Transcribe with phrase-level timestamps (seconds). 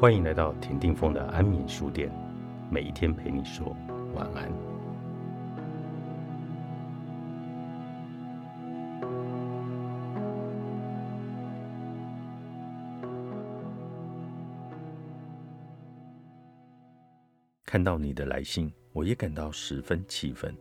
[0.00, 2.10] 欢迎来到田定峰的安眠书店，
[2.70, 3.76] 每一天陪你说
[4.14, 4.50] 晚安。
[17.66, 20.56] 看到你的来信，我也感到十分气愤。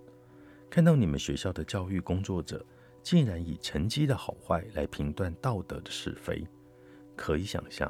[0.69, 2.65] 看到你们学校的教育工作者，
[3.01, 6.45] 竟然以成绩的好坏来评断道德的是非，
[7.15, 7.89] 可以想象，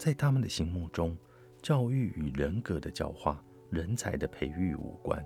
[0.00, 1.14] 在他们的心目中，
[1.60, 5.22] 教育与人格的教化、人才的培育无关，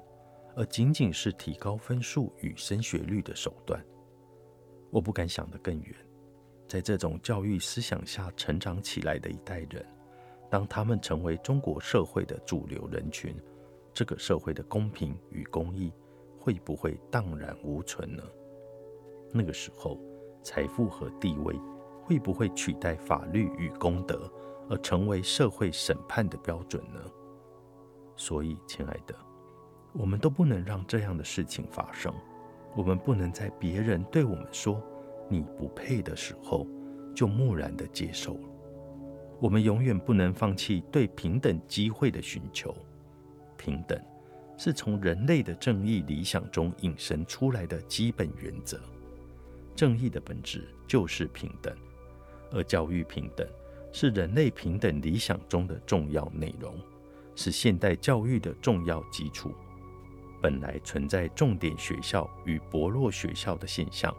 [0.56, 3.80] 而仅仅是提高分数与升学率的手段。
[4.90, 5.94] 我不敢想得更远，
[6.66, 9.86] 在这种教育思想下成长起来的一代人。
[10.50, 13.32] 当他们成为中国社会的主流人群，
[13.92, 15.92] 这个社会的公平与公义
[16.36, 18.24] 会不会荡然无存呢？
[19.32, 20.00] 那个时候，
[20.42, 21.54] 财富和地位
[22.02, 24.28] 会不会取代法律与公德，
[24.68, 27.00] 而成为社会审判的标准呢？
[28.16, 29.14] 所以，亲爱的，
[29.92, 32.14] 我们都不能让这样的事情发生。
[32.76, 34.82] 我们不能在别人对我们说
[35.30, 36.66] “你不配”的时候，
[37.14, 38.48] 就漠然地接受了。
[39.40, 42.74] 我们永远不能放弃对平等机会的寻求。
[43.56, 44.00] 平等
[44.56, 48.80] 是从人类的正义理想中引申出来的基本原则。
[49.74, 51.76] 正义的本质就是平等，
[52.52, 53.46] 而教育平等
[53.96, 56.76] 是人类平等理想中的重要内容，
[57.36, 59.54] 是现代教育的重要基础。
[60.42, 64.12] 本来存在重点学校与薄弱学校的现象，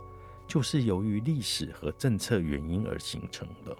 [0.48, 3.76] 就是由于历史和政策原因而形成的。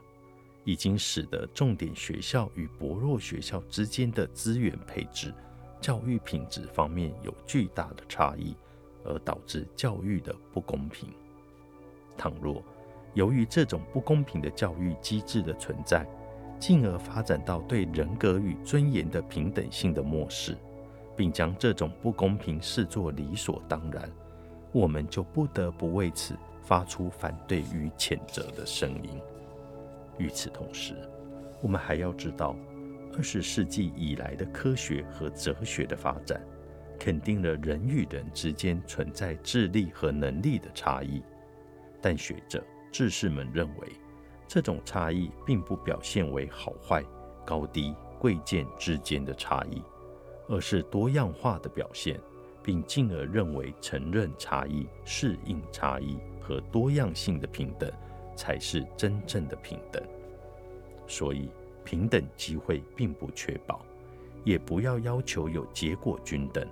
[0.66, 5.34] 已经使得重点学校与薄弱学校之间的资源配置、
[5.80, 8.54] 教育品质方面有巨大的差异，
[9.06, 11.08] 而导致教育的不公平。
[12.18, 12.62] 倘若
[13.16, 16.06] 由于这种不公平的教育机制的存在，
[16.60, 20.56] 进而发展到对人格与尊严的平等性的漠视，
[21.16, 24.10] 并将这种不公平视作理所当然，
[24.72, 29.20] 我们就不得不为此发出反对与谴责的声音。
[30.18, 30.94] 与此同时，
[31.62, 32.54] 我们还要知道，
[33.16, 36.42] 二十世纪以来的科学和哲学的发展，
[37.00, 41.24] 肯定了人与人之间存在智力和能力的差异。
[42.02, 42.64] 但学者、
[42.96, 43.92] 志士们认为，
[44.48, 47.04] 这种差异并不表现为好坏、
[47.46, 49.82] 高低、贵贱之间的差异，
[50.48, 52.18] 而是多样化的表现，
[52.64, 57.92] 并进而认为承认差异、适应差异和多样性的平等。
[58.34, 60.02] 才是真正的平等，
[61.06, 61.50] 所以
[61.84, 63.86] 平等机会并不确保，
[64.46, 66.66] 也不要要求有结果均等。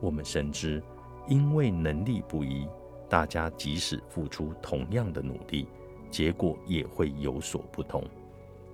[0.00, 0.80] 我们深知，
[1.28, 2.68] 因为能力不一，
[3.08, 5.68] 大家即使付出同样的努力，
[6.10, 8.02] 结果也会有所不同。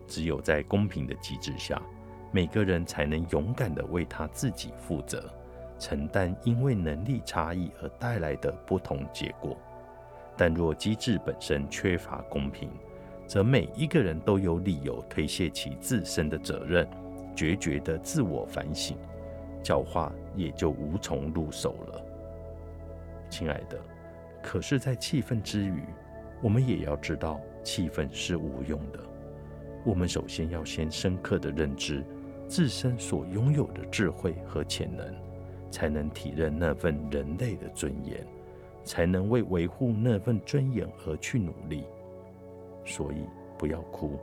[0.06, 1.80] 只有在公平的机制下，
[2.30, 5.32] 每个人才能勇敢地为他自己负责，
[5.78, 9.56] 承担因为能力差异而带来的不同结果。
[10.36, 12.70] 但若机制本身缺乏公平，
[13.26, 16.88] 则每一个人都有理由推卸其自身的责任，
[17.36, 18.96] 决绝的自我反省，
[19.62, 22.04] 教化也就无从入手了。
[23.30, 23.78] 亲爱的，
[24.42, 25.82] 可是，在气愤之余，
[26.42, 28.98] 我们也要知道，气愤是无用的。
[29.84, 32.04] 我们首先要先深刻的认知
[32.48, 35.14] 自身所拥有的智慧和潜能，
[35.70, 38.26] 才能体认那份人类的尊严。
[38.84, 41.84] 才能为维护那份尊严而去努力，
[42.84, 44.18] 所以不要哭，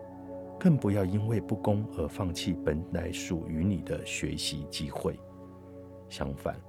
[0.60, 5.18] 更不要因为不公而放弃本来属于你的学习机会。
[6.10, 6.60] 相反，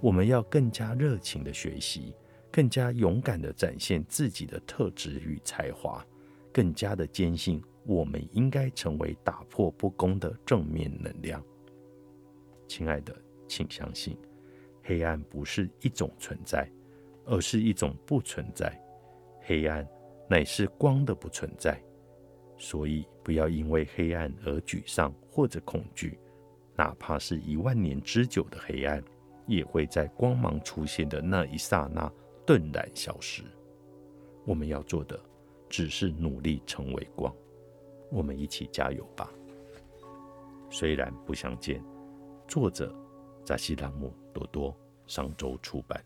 [0.00, 2.14] 我们要更加热情的学习，
[2.50, 6.04] 更加勇敢的展现自己的特质与才华，
[6.52, 11.42] 更加的坚信我们应该成为打破不公的正面能量。
[12.66, 13.14] 亲爱的，
[13.48, 14.16] 请相信，
[14.82, 16.70] 黑暗不是一种存在。
[17.26, 18.76] 而是一种不存在，
[19.42, 19.86] 黑暗
[20.28, 21.80] 乃是光的不存在，
[22.58, 26.18] 所以不要因为黑暗而沮丧或者恐惧，
[26.74, 29.00] 哪怕是一万年之久的黑暗，
[29.46, 32.10] 也会在光芒出现的那一刹那
[32.46, 33.42] 顿然消失。
[34.44, 35.20] 我们要做的
[35.68, 37.34] 只是努力成为光，
[38.10, 39.30] 我们一起加油吧。
[40.70, 41.84] 虽然不相见，
[42.48, 42.94] 作者
[43.44, 44.76] 扎西拉姆多多，
[45.06, 46.02] 上周出版。